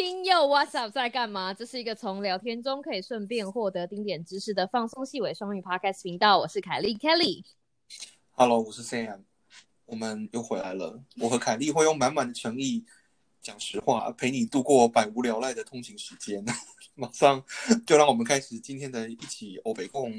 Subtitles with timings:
[0.00, 1.52] 听又 What's Up 在干嘛？
[1.52, 6.38] 这是一个从聊天中可以顺便获得丁点知识的放松细微双语 Podcast 频道。
[6.38, 7.42] 我是凯莉 Kelly。
[8.30, 9.22] Hello，我是 Sam，
[9.86, 11.02] 我们又回来了。
[11.20, 12.84] 我和凯莉会用满满的诚意
[13.42, 16.44] 讲实话，陪你度过百无聊赖的通勤时间。
[16.94, 17.42] 马上
[17.84, 20.12] 就让我们开始今天的一起欧北共，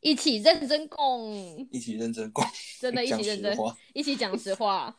[0.00, 2.42] 一起认真共，一起认真共，
[2.80, 3.54] 真的，一起认真，
[3.92, 4.96] 一起讲实话。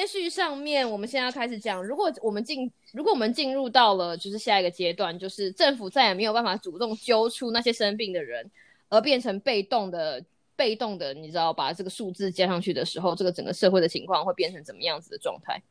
[0.00, 8.50] 接续上面，我们现在要开始讲，如果我们进，如果我们进入到了就是下一个阶段，就是政府再也没有办法主动揪出那些生病的人，
[8.88, 10.24] 而变成被动的、
[10.56, 15.62] 被动的，你知道把这个数字加上去的时候，这个整个社会的情况会变成怎么样子的状态？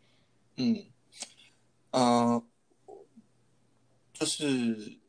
[0.57, 0.85] 嗯，
[1.89, 2.43] 呃，
[4.13, 4.99] 就是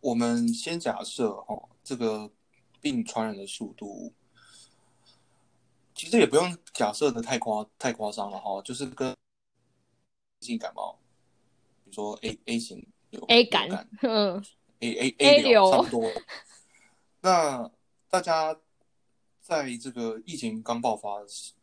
[0.00, 2.32] 我们先假设哦，这个
[2.80, 4.12] 病传染的速度，
[5.96, 9.16] 其实也不用假设的太夸太夸张了哈，就是跟
[10.42, 10.98] 性感冒，
[11.82, 14.44] 比如说 A A 型有 A 流感，嗯
[14.80, 16.12] A A A 流流差不多。
[17.22, 17.70] 那
[18.10, 18.54] 大家
[19.40, 21.22] 在这个疫情刚爆发、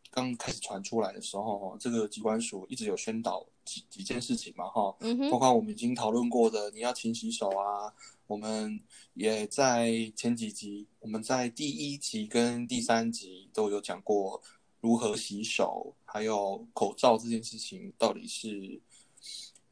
[0.10, 7.94] 刚开始传出来的时候，哈，这个机关署一直有宣导几几件事情嘛，哈，嗯，包括我们已经讨论过的，你要勤洗手啊。
[8.26, 8.80] 我们
[9.16, 14.42] 也在前几集，我们在第一集跟第三集都有讲过
[14.80, 18.82] 如何洗手，还有口罩这件事情到底是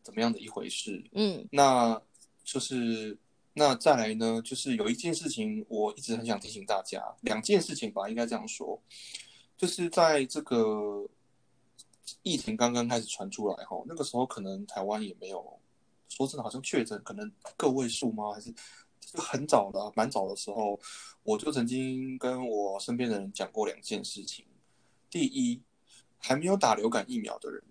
[0.03, 1.03] 怎么样的一回事。
[1.13, 1.99] 嗯那
[2.43, 3.17] 就是
[3.53, 8.79] 那再来呢，就是有一件事情我一直很想提醒大家，两件事情吧，应该这样说，
[9.57, 11.07] 就是在这个
[12.23, 15.59] 疫情刚刚开始传出来后，那个时候可能台湾也没有，
[16.09, 18.31] 说真的，好像确诊可能个位数吗？
[18.33, 18.53] 还是
[18.99, 20.79] 就很早的，蛮早的时候，
[21.23, 24.45] 我就曾经跟我身边的人讲过两件事情。
[25.09, 25.61] 第一，
[26.17, 27.61] 还没有打流感疫苗的人，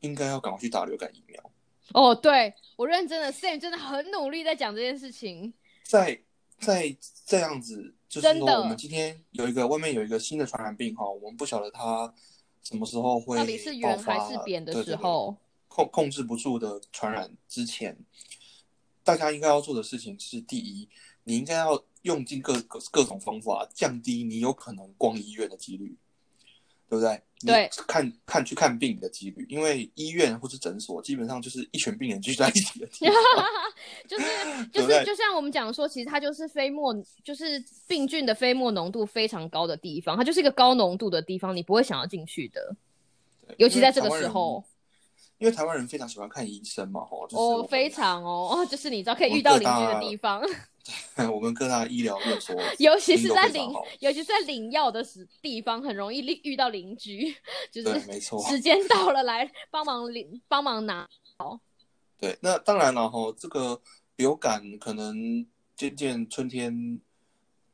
[0.00, 1.52] 应该要赶快去打流感疫苗。
[1.92, 5.52] 哦，对我认真的，Sam 真的很努力在讲这件事情。
[5.84, 6.20] 在
[6.58, 6.96] 在
[7.26, 12.12] 这样子，就是说，我们今天有一个外面有一个新的传染病哈，我们不晓得它
[12.66, 15.36] 什么时候会到底是圆爆发还是扁的对对对，
[15.68, 17.96] 控控制不住的传染之前，
[19.04, 20.88] 大家应该要做的事情是：第一，
[21.22, 25.96] 你应该要用尽各各各种方法降低你有可能逛医院的几率，
[26.88, 27.22] 对不对？
[27.40, 32.86] 你对看看去看病的几率，因为医院或是诊所基本上就是一群病人聚在一起的。
[34.08, 42.74] 就是就是就像我们讲说，其实它就是飞沫，就是病菌的飞沫浓度非常高的地方，它就是一个高浓度的地方，你不会想要进去的，
[43.58, 44.64] 尤其在这个时候。
[45.38, 50.42] 因为台湾人非常喜欢看医生嘛，吼，就是我哦，非常哦，哦，就是你知道可以遇到邻居的地方，
[51.32, 57.34] 我们各大医疗院所 尤其是在领尤其是在领药的时地方，很容易遇遇到邻居，
[57.70, 61.08] 就是对，没错，时间到了来帮忙领帮忙拿。
[62.18, 62.36] 对。
[62.40, 63.80] 那当然了，哈，这个
[64.16, 65.46] 流感可能
[65.76, 67.00] 渐渐春天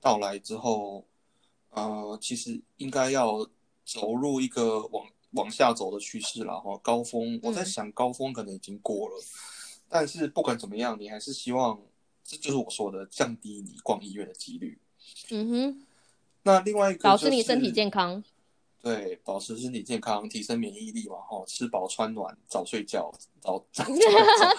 [0.01, 1.07] 到来之后，
[1.71, 3.49] 呃，其实应该要
[3.85, 6.77] 走入一个往往下走的趋势了，哈。
[6.79, 9.15] 高峰，我在嗯想高峰可能已经过了，
[9.89, 11.81] 但是不管怎么样，你还是希望，
[12.33, 14.79] 这就是我说的，降低你逛医院的几率。
[15.31, 15.87] 嗯哼，
[16.45, 18.25] 那另外一个、保持你身体健康。
[18.81, 23.85] 对，保持身体健康，提升免疫力嘛，哈，吃饱穿暖，早睡觉，早 早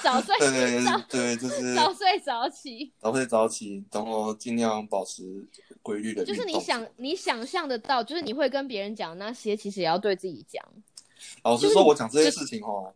[0.04, 5.44] 早睡对对对，就是早睡早起，早睡早起，然后尽量保持
[5.82, 6.24] 规律的。
[6.24, 10.64] 就是你想你想象得到，就是你会跟别人讲那些，其实也要对自己讲。
[11.42, 12.94] 老实说，我讲这些事情哦，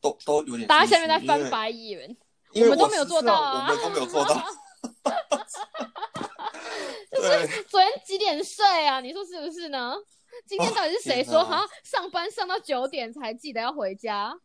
[0.00, 2.14] 都都有点大家下面在翻，白眼，
[2.52, 4.34] 因为我们都没有做到啊我们都没有做到。
[7.10, 9.00] 就是，昨天几点睡啊？
[9.00, 9.94] 你说是不是呢？
[10.46, 14.38] 今天到底是谁说好像上班上到九点才记得要回家？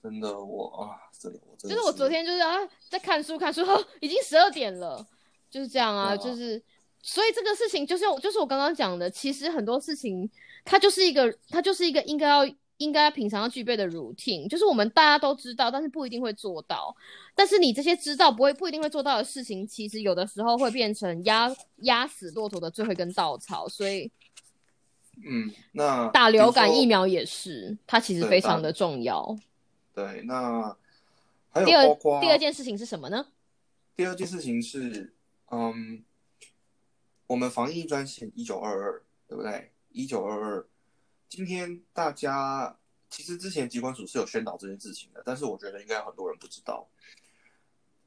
[0.00, 2.56] 真的我啊，真的我真的就是我昨天就是啊
[2.88, 5.04] 在看书看书，呵 已经十二点了，
[5.50, 6.62] 就是这样啊，啊就是
[7.02, 10.30] 所以这个事情就是就是我刚刚讲的，其实很多事情
[10.64, 12.46] 它就是一个它就是一个应该要
[12.78, 16.94] 应该平常要具备的 routine，就是我们大家都知道，但是不一定会做到。
[17.34, 23.68] 但是你这些知道不会不一定会做到的事情，其实有的时候会变成压压死骆驼的最后一根稻草。
[23.68, 24.10] 所以
[25.24, 29.36] 嗯，那打流感疫苗也是，它其实非常的重要。
[29.92, 30.76] 对，那
[31.50, 33.26] 还有第二第二件事情是什么呢？
[33.96, 35.12] 第二件事情是，
[35.50, 36.04] 嗯，
[37.26, 39.72] 我们防疫专线一九二二，对不对？
[39.90, 40.66] 一九二二，
[41.28, 42.76] 今天大家
[43.10, 46.88] 其实之前疾管署是有宣导这件事情的，但是我觉得应该有很多人不知道，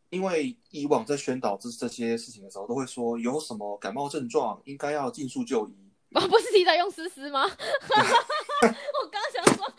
[0.09, 5.75] 因为以往在宣导这这些事情的时候，都会说有什么感冒症状应该要尽速就医，
[6.11, 7.43] 我，不是提早用思思吗？
[8.61, 9.73] 我刚想说，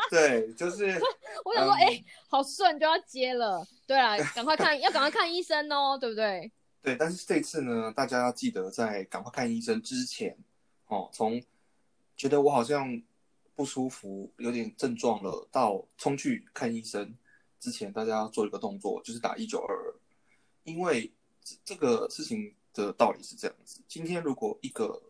[0.10, 1.00] 对，就是
[1.44, 3.66] 我想说，嗯哎、好顺就要接了。
[3.86, 6.50] 对啊，赶快看，要赶快看医生哦，对不对？
[6.82, 10.36] 对，但是这次呢，大家要记得在赶快看医生之前，
[10.88, 11.40] 哦，从
[12.16, 13.02] 觉得我好像
[13.54, 17.14] 不舒服，有点症状了，到冲去看医生
[17.60, 19.94] 之前，大家要做一个动作，就是打一九二二，
[20.64, 21.12] 因为
[21.42, 25.02] 这这个事情的道理是这样子：今天如果一个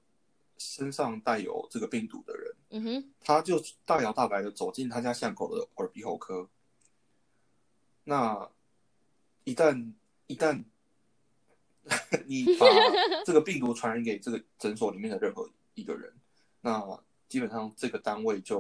[0.58, 6.48] 身上带有这个病毒的人，嗯哼，他就大摇大摆的走进他家巷口的耳鼻喉科。
[8.04, 8.48] 那
[9.44, 9.92] 一旦
[10.26, 10.62] 一旦
[12.26, 12.66] 你把
[13.26, 16.12] 这个病毒传染给这个诊所里面的任何一个人，
[16.62, 16.82] 那
[17.28, 18.58] 基本上这个单位就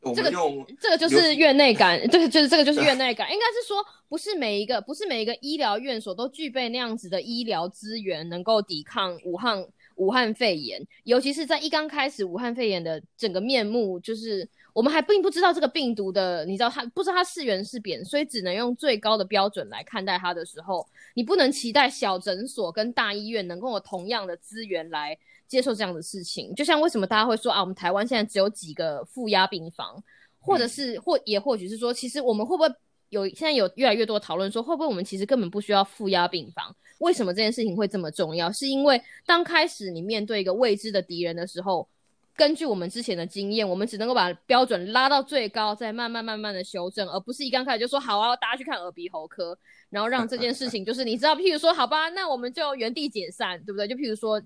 [0.00, 9.66] 我这个们用 这个就是院内感，对，就是这个就是院内感，应该是说不是每一个不是每一个医疗院所都具备那样子的医疗资源，能够抵抗武汉
[9.96, 25.16] 武汉肺炎，尤其是在一刚开始武汉肺炎的整个面目，就是我们还并不知道这个病毒的，你知道它不知道它是圆是扁，所以只能用最高的标准来看待它的时候，你不能期待小诊所跟大医院能够有同样的资源来
[25.46, 26.54] 接受这样的事情。
[26.54, 30.02] 就像为什么大家会说啊，我们台湾现在只有几个负压病房，
[30.40, 32.74] 或者是或也或许是说，其实我们会不会
[33.10, 36.74] 有现在有越来越多讨论说，会不会我们其实根本不需要负压病房？
[36.98, 38.50] 为什么这件事情会这么重要？
[38.50, 41.86] 是因为当开始你面对一个未知的敌人的时候，
[42.34, 49.56] 根据我们之前的经验，我们只能够把标准拉到最高，再慢慢慢慢的修正，而不是一刚开始就说好啊，大家去看耳鼻喉科，
[49.90, 53.86] 然后让这件事情就是你知道， 譬如说好吧，那我们就原地解散，对不对？
[53.86, 54.42] 就譬如说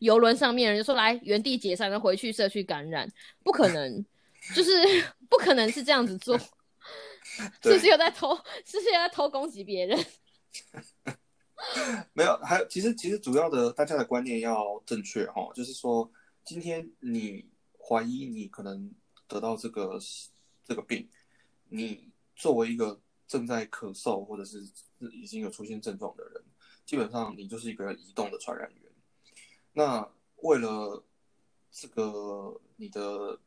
[0.00, 3.08] 游轮上面人就说来原地解散，然后回去社区感染，
[3.42, 4.04] 不可能，
[4.54, 4.70] 就是
[5.30, 6.38] 不可能是这样子做，
[7.62, 8.36] 是不是又在偷？
[8.66, 9.98] 是不是有在偷攻击别人？
[12.12, 16.10] 没有，还有其实其实主要的大家的观念要正确哈，就是说
[16.44, 17.48] 今天你
[17.78, 18.92] 怀疑你可能
[19.26, 19.98] 得到这个
[20.64, 21.08] 这个病，
[21.68, 24.62] 你作为一个正在咳嗽或者是
[25.12, 26.42] 已经有出现症状的人，
[26.84, 28.92] 基本上你就是一个移动的传染源。
[29.72, 30.08] 那
[30.38, 31.02] 为了
[31.70, 33.38] 这个你的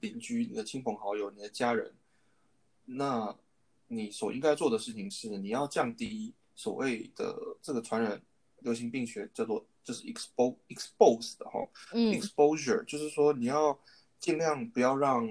[0.00, 1.94] 邻居、你的亲朋好友、你的家人，
[2.84, 3.36] 那
[3.88, 8.22] 你所应该做的事情是，你要降低所谓的这个传染
[8.60, 13.78] 流行病学叫做就是 expose expose 的哈、嗯 exposure，就是说你要
[14.18, 15.24] 尽量不要让，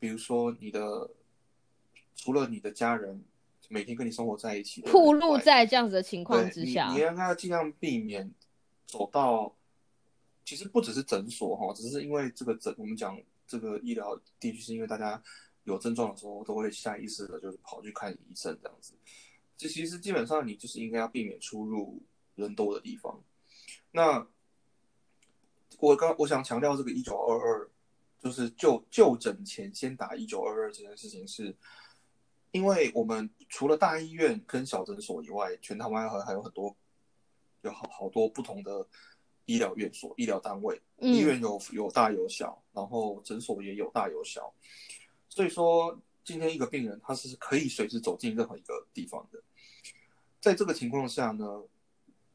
[0.00, 1.08] 比如说你的
[2.16, 3.24] 除了你的家人
[3.68, 8.28] 每天跟你生活在一起的人暴露在这样子的情况之下你，应该要尽量避免
[8.84, 9.54] 走到，
[10.44, 13.16] 其实不只是诊所哈，只是因为这个诊，我们讲
[13.46, 15.22] 这个医疗地区，是因为大家
[15.62, 18.94] 有症状的时候都会下意识的就是跑去看医生这样子。
[19.56, 22.02] 这其实基本上你就是应该要避免出入
[22.34, 23.22] 人多的地方。
[23.96, 24.26] 那
[25.78, 27.70] 我刚我想强调这个一九二二，
[28.20, 31.56] 就是就就诊前先打一九二二这件事情是。
[32.52, 36.74] 因为我们除了大医院跟小诊所以外，全台湾还还有很多
[37.60, 38.86] 有好好多不同的
[39.44, 40.80] 医疗院所、医疗单位。
[40.98, 44.54] 嗯医院有有大有小，然后诊所也有大有小。
[45.28, 49.42] 所以说，今天一个病人他是可以随时走进任何一个地方的。
[50.40, 51.62] 在这个情况下呢，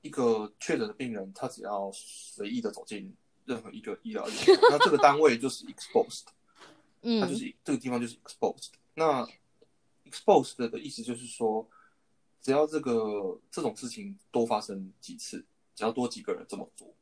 [0.01, 3.13] 一个确诊的病人他只要随意的走进
[3.45, 6.25] 任何一个医疗院所，那这个单位就是 exposed
[7.01, 7.21] 嗯。
[7.21, 8.69] 它就嗯是这个地方就是 exposed。
[8.93, 9.27] 那
[10.05, 11.67] exposed 的意思就是说，
[12.41, 16.93] 只要这个这种事情多发生几次，只要多几个人这么做，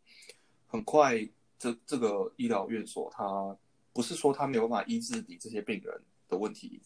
[0.67, 1.27] 很快
[1.57, 3.57] 这这个医疗院所它
[3.91, 6.81] 不是说它没有办法医治你这些病人的问题，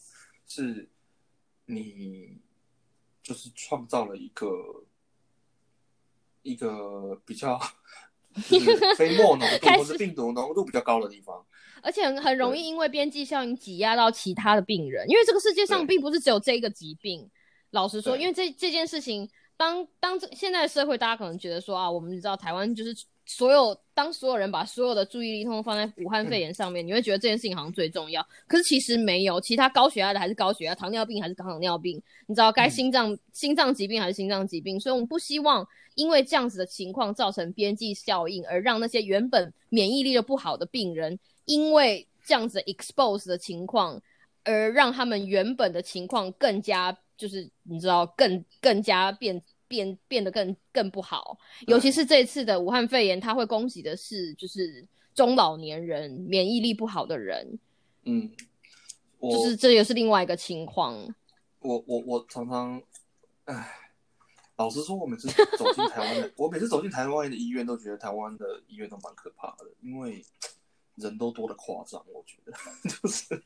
[0.48, 0.88] 是
[1.66, 2.38] 你
[3.22, 4.84] 就是创造了一个
[6.44, 7.60] 一个比较
[8.48, 11.44] 就是飞沫浓度 开或是病毒浓度比较高的地方。
[11.82, 17.30] 而且很很容易因为边际效应挤压到其他的病人，因为这个世界上并不是只有这一个疾病。
[17.72, 28.26] 老实说，因为这这件事情，当当这现在的社会，大家可能觉得说啊，我们知道台湾就是所有当所有人把所有的注意力通通放在武汉肺炎上面，你会觉得这件事情好像最重要。
[28.48, 32.72] 可是其实没有，其他高血压的还是高血压，糖尿病还是糖尿病，你知道该嗯。
[32.72, 35.66] 心脏、心脏疾病还是心脏疾病，所以我们不希望
[35.96, 44.02] 因为这样子的情况造成边际效应，而让那些原本免疫力就不好的病人，因为这样子 expose 的情况，
[44.44, 49.42] 而让他们原本的情况更加就是你知道更更加变
[49.74, 51.36] 变变得更更不好。
[51.66, 57.58] 尤其是这次的武汉肺炎，它会攻击的是就是中老年人、免疫力不好的人，
[58.04, 58.32] 嗯，
[59.20, 60.96] 就是这也是另外一个情况。
[61.60, 62.80] 我我我常常，
[63.46, 63.68] 唉，
[64.58, 65.28] 老实说，我每次
[65.58, 70.24] 走进台湾的，我每次走进台湾的医院，都觉得台湾的医院都蛮可怕的，因为
[70.98, 72.06] 人都多的夸张。
[72.14, 72.54] 我觉得
[72.88, 73.44] 就是，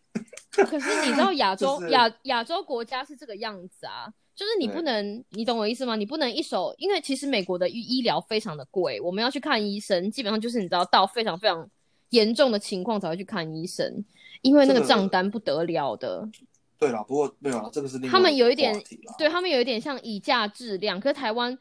[0.51, 5.95] 可是你知道亚 洲就是亚亚洲国家是这个样子啊，就是你不能，你懂我意思吗？
[5.95, 11.67] 你不能一手，因为其实美国的医医疗非常的贵，我们要去看医生，基本上就是你知道到非常非常
[12.11, 14.05] 严重的情况才会去看医生，
[14.43, 16.29] 因为那个账单不得了的。
[16.77, 18.79] 对啦，不过没有啦，这个是另他们有一点
[19.17, 21.57] 对他们有一点像以价质量，可是台湾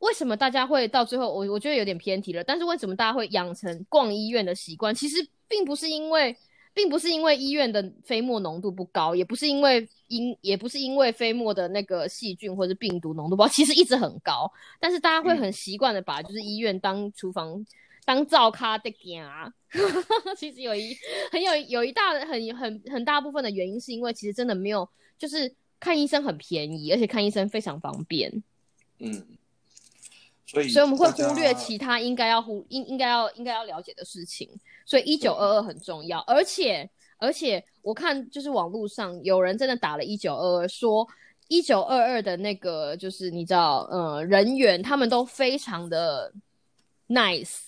[0.00, 2.44] 为什么大家会到最后，我我觉得有点偏题了。
[2.44, 4.94] 但是为什么大家会养成逛医院的习惯？
[4.94, 6.36] 其实并不是因为，
[6.74, 14.50] 并不是因为医院的飞沫浓度不高，也不是因为因，也不是因为飞沫的那个细菌或者病毒浓度不高，其实一直很高。
[14.78, 17.64] 但是大家会很习惯的把就是医院当厨房。
[18.06, 19.52] 当灶咖的家，
[20.36, 20.96] 其实有一
[21.30, 28.42] 很有有一大很很很大部分的原因，是因为其实真的没有，就是看医生很便宜，而且看医生非常方便，
[28.98, 29.38] 嗯，
[30.50, 34.48] 所以所以我们会忽略其他应该要忽应应该要应该要了解的事情。
[34.84, 36.88] 所以一九二二很重要，而且
[37.18, 41.06] 而且我看就是网络上有人真的打了一九二二，说
[41.48, 46.32] 一九二二的那个就是你知道呃人员他们都非常的
[47.08, 47.60] nice。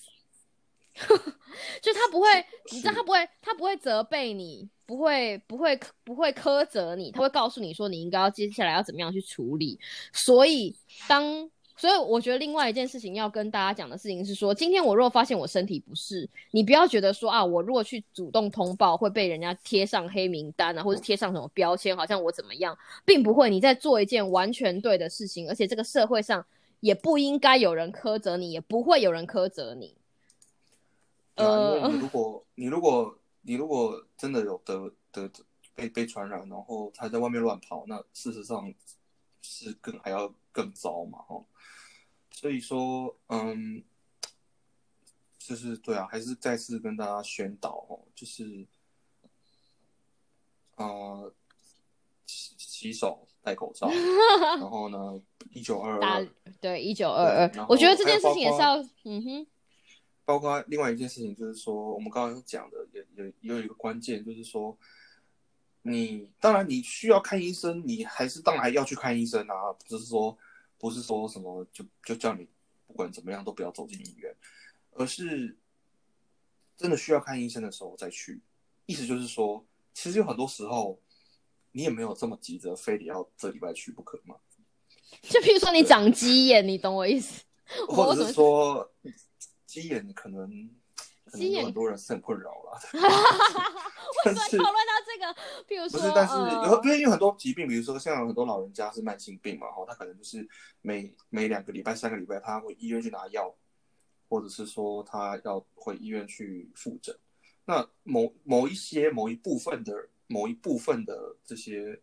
[1.81, 2.27] 就他不会，
[2.71, 9.79] 你知道他不会，他不会责备你，不会，不会，不会苛责你，他会告诉你说你应该要接下来要怎么样去处理。
[10.13, 10.75] 所以
[11.07, 23.49] 当，所以我觉得另外一件事情要跟大家讲的事情是说，今天我若发现我身体不适，你不要觉得说啊，我如果去主动通报会被人家贴上黑名单啊，或者贴上什么标签，好像我怎么样，并不会。
[23.49, 26.45] 你在做一件完全对的事情，而且这个社会上
[26.79, 29.95] 也不应该有人苛责你，也不会有人苛责你。
[31.35, 35.27] 对啊，因为呃你如果你如果你如果真的有得得
[35.73, 38.71] 被被传染，然后他在外面乱跑，那事实上
[39.41, 41.43] 是更还要更糟嘛，哦。
[42.33, 43.83] 所以说，嗯，
[45.37, 48.67] 就是对啊，还是再次跟大家宣导哦，就是
[50.75, 51.33] 呃，
[52.25, 53.87] 洗洗手、戴口罩，
[54.59, 55.21] 然后呢，
[55.51, 56.27] 一九二打二，
[56.59, 59.47] 对一九二二我觉得这件事情也是要，嗯哼，
[60.25, 64.77] 包括另外一件事情，就是说我们刚刚讲的也也也有一个关键，就是说
[65.83, 70.37] 你当然你需要看医生，你还是当然要去看医生啊，不是说
[70.83, 72.45] 不是说什么就就叫你
[72.85, 74.35] 不管怎么样都不要走进医院，
[74.91, 75.57] 而是
[76.75, 78.41] 真的需要看医生的时候再去。
[78.85, 81.01] 意思就是说，其实有很多时候
[81.71, 84.35] 你也没有这么急着非得要这礼拜去不可嘛，
[85.23, 87.45] 就譬如说你长鸡眼，你懂我意思？
[87.87, 88.91] 或者是说
[89.65, 90.69] 鸡眼可能
[91.31, 92.77] 可能有很多人是很困扰啦。
[94.25, 95.33] 为什但是么讨论到这个？
[95.67, 100.47] 譬如说，不是，但是呃有因为有很多疾病，比如说像有很多老人家是慢性病嘛，哈，他可能就是
[100.81, 103.55] 每每两个礼拜、三个礼拜，他会医院去拿药，
[104.29, 107.17] 或者是说他要回医院去复诊。
[107.65, 112.01] 那某某一些某一部分的某一部分的这些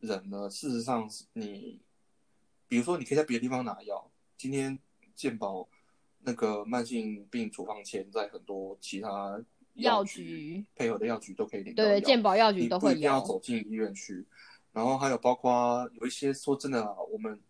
[0.00, 1.80] 人呢，事实上是你，
[2.66, 4.78] 比如说你可以在别的地方拿药，今天
[5.14, 5.68] 健保
[6.20, 9.38] 那个慢性病处方签在很多其他
[9.74, 13.20] 药局局配合的药局都可以领到对药健保药局你都会不一定要。
[13.20, 14.26] 走进医院去。
[14.72, 17.40] 然后还有包括有一些说真的啊，我们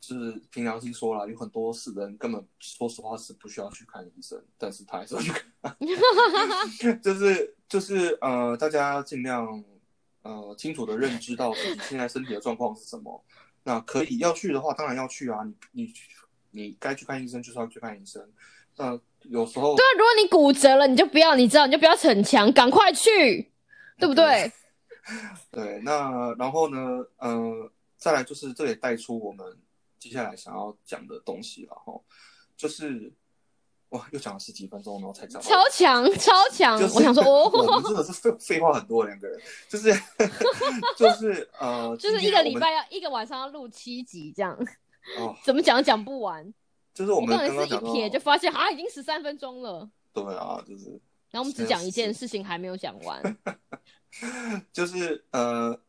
[0.00, 5.76] 就是凭良心说了，有很多是人根本说实话是不需要去看医生，但是他还是会去看。
[7.00, 9.64] 就是就是呃，大家尽量
[10.22, 13.24] 呃清楚的认知到自己现在身体的状况是什么。
[13.62, 15.44] 那可以要去的话，当然要去啊。
[15.44, 15.94] 你你
[16.50, 18.28] 你该去看医生就是要去看医生。
[18.76, 23.52] 那有时候对啊，如果你骨折了，你就不要，你知道，你就不要逞强，赶快去，
[23.98, 24.50] 对不对？
[25.50, 26.78] 对，那然后呢，
[27.18, 29.44] 呃，再来就是这也带出我们
[29.98, 32.00] 接下来想要讲的东西了哈，
[32.56, 33.12] 就是
[33.90, 36.78] 哇，又讲了十几分钟，然后才讲超强，超强！
[36.78, 39.92] 就是我想说，我哦， 们真的是废废话很多两个人，就是
[40.96, 44.56] 就是呃，就是一个礼拜要一个晚上要录七集，这样
[45.18, 46.52] 哦，怎么讲都讲不完。
[46.94, 49.90] 就是我们我刚才是一瞥就发现，啊，已经十三分钟了。
[50.12, 50.90] 对啊，就是
[51.30, 53.38] 然后我们只讲一件事情还没有讲完，
[54.72, 55.80] 就是呃，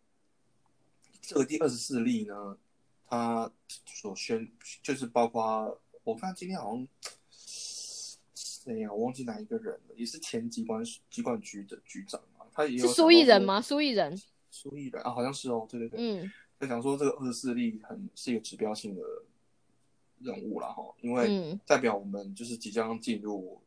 [1.21, 2.57] 这个第二十四例呢，
[3.05, 3.51] 他
[3.85, 4.49] 所宣
[4.81, 6.87] 就是包括我看今天好像
[8.33, 13.19] 谁呀、我忘记哪一个人了，也是前机关机关局的局长啊，他也有是苏艺？
[13.21, 13.59] 人吗？
[13.61, 14.17] 苏艺人，
[14.49, 19.01] 苏艺人啊，好像是哦，对对对，嗯在讲说这个二十四例很是一个指标性的
[20.23, 23.61] 任务了哈，因为嗯代表我们就是即将进入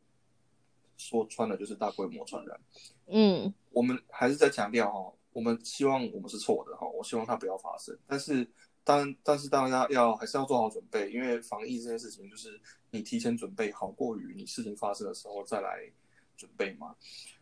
[0.97, 2.59] 说穿了就是大规模传染。
[3.07, 7.97] 嗯我们还是在强调哈，我们希望我们是错的哈，我希望它不要发生。
[8.07, 8.47] 但是
[8.83, 12.59] 当然，但是大家要还是要做好准备，因为防疫这件事情，就是
[12.91, 15.89] 你提前准备好过于你事情发生的时候再来
[16.35, 16.95] 准备嘛。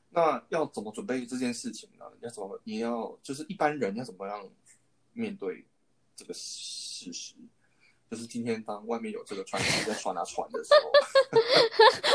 [0.09, 2.05] 那要怎么准备这件事情呢？
[2.21, 2.59] 要怎么？
[2.63, 4.49] 你要就是一般人要怎么样
[5.13, 5.65] 面对
[6.15, 7.35] 这个事实？
[8.09, 10.73] 就是今天当外面有这个传奇在传啊传的时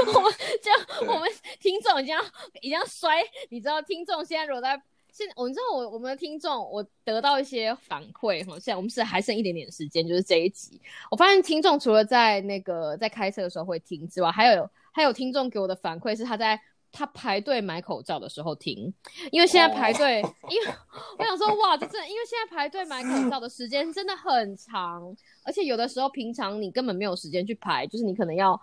[0.06, 0.32] 候， 我们
[0.62, 2.22] 这样，我们听众已经要
[2.60, 4.80] 已经要摔，你知道，听众现在如果在
[5.12, 10.80] 现，我知道我我们的听众，我得到一些反馈哈，现在我们是还剩一点点时间，就是这一集，
[11.10, 16.60] 我发现听众除了在那个在开车的时候会听之外，还有还有听众给我的反馈是他在。
[16.92, 18.92] 他排队买口罩的时候听，
[19.30, 20.20] 因为现在排队，
[20.50, 20.74] 因为
[21.18, 25.02] 我想说，哇，这真的，因为现在排队买口罩的时间真的很长，
[25.44, 28.60] 而且有的时候平常你根本没有时间去排，就是你可能要，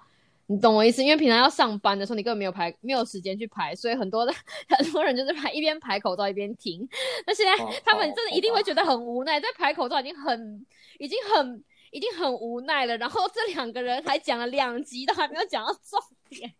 [0.48, 1.04] 你懂我意思？
[1.04, 4.34] 因为平常要上班的时候，你根本没有排，没有时间去排，所以很多的
[4.78, 6.88] 很多人就是排一边排口罩一边听。
[7.26, 10.66] 那现在他们真的一定会觉得很无奈，在排口罩已经很，
[11.00, 11.64] 已经很。
[11.90, 15.98] 已经很无奈了，然后这两个人还讲了两集，都还没有讲到重
[16.30, 16.54] 点，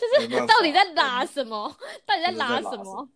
[0.00, 1.68] 就是到底在拉什么？
[2.06, 3.08] 到底在拉什么？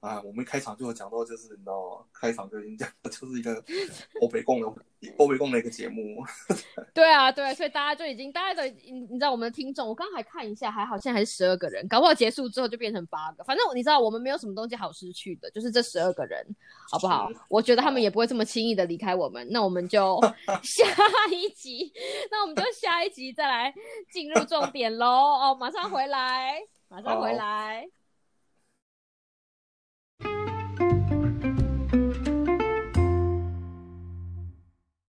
[0.00, 2.04] 啊，我们开场就有讲到，就是你知道吗？
[2.12, 3.62] 开场就已经讲，就是一个
[4.20, 4.82] 欧北共的
[5.16, 6.22] 欧北共的一个节目。
[6.92, 13.44] 对啊，对，所以大家就已经，大家都你你知道我们的听众，我刚才看一下，还好，现在还是十二个人，搞不好结束之后就变成八个。
[13.44, 16.44] 反正你知道，我们没有什么东西好失去的，就是这十二个人，
[16.90, 17.30] 好不好？
[17.48, 19.46] 我觉得他们也不会这么轻易的离开我们。
[19.50, 20.20] 那我们就
[20.62, 20.84] 下
[21.32, 21.92] 一集，
[22.30, 23.72] 那我们就下一集再来
[24.12, 25.06] 进入重点喽。
[25.06, 27.88] 哦，马上回来，马上回来。